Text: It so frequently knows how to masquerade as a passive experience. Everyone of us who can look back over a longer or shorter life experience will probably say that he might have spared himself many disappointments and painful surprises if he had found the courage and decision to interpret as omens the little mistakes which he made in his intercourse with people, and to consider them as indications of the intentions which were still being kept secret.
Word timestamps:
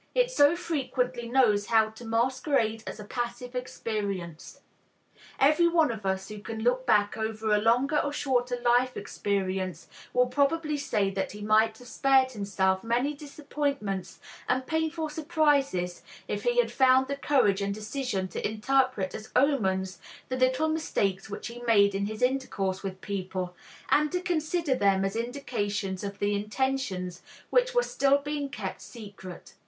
It 0.15 0.31
so 0.31 0.55
frequently 0.55 1.29
knows 1.29 1.67
how 1.67 1.89
to 1.91 2.03
masquerade 2.05 2.83
as 2.87 2.99
a 2.99 3.03
passive 3.03 3.53
experience. 3.53 4.59
Everyone 5.39 5.91
of 5.91 6.07
us 6.07 6.27
who 6.29 6.39
can 6.39 6.63
look 6.63 6.87
back 6.87 7.17
over 7.17 7.53
a 7.53 7.59
longer 7.61 7.99
or 7.99 8.11
shorter 8.11 8.59
life 8.65 8.97
experience 8.97 9.87
will 10.11 10.25
probably 10.25 10.75
say 10.75 11.11
that 11.11 11.33
he 11.33 11.41
might 11.43 11.77
have 11.77 11.87
spared 11.87 12.31
himself 12.31 12.83
many 12.83 13.13
disappointments 13.13 14.19
and 14.49 14.65
painful 14.65 15.07
surprises 15.07 16.01
if 16.27 16.41
he 16.45 16.57
had 16.59 16.71
found 16.71 17.05
the 17.07 17.15
courage 17.15 17.61
and 17.61 17.75
decision 17.75 18.27
to 18.29 18.43
interpret 18.49 19.13
as 19.13 19.29
omens 19.35 19.99
the 20.29 20.35
little 20.35 20.67
mistakes 20.67 21.29
which 21.29 21.45
he 21.45 21.61
made 21.61 21.93
in 21.93 22.07
his 22.07 22.23
intercourse 22.23 22.81
with 22.81 23.01
people, 23.01 23.55
and 23.89 24.11
to 24.11 24.19
consider 24.19 24.73
them 24.73 25.05
as 25.05 25.15
indications 25.15 26.03
of 26.03 26.17
the 26.17 26.33
intentions 26.33 27.21
which 27.51 27.75
were 27.75 27.83
still 27.83 28.17
being 28.17 28.49
kept 28.49 28.81
secret. 28.81 29.53